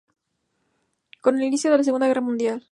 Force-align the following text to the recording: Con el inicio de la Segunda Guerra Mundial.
Con 1.21 1.35
el 1.37 1.43
inicio 1.45 1.69
de 1.69 1.77
la 1.77 1.83
Segunda 1.83 2.07
Guerra 2.07 2.21
Mundial. 2.21 2.67